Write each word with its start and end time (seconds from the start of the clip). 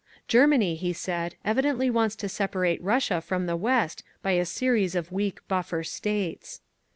Germany, 0.27 0.73
he 0.73 0.93
said, 0.93 1.35
evidently 1.45 1.91
wants 1.91 2.15
to 2.15 2.27
separate 2.27 2.81
Russia 2.81 3.21
from 3.21 3.45
the 3.45 3.55
West 3.55 4.01
by 4.23 4.31
a 4.31 4.45
series 4.45 4.95
of 4.95 5.11
weak 5.11 5.47
buffer 5.47 5.83
states. 5.83 6.61